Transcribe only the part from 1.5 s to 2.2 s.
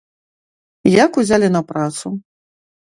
на працу?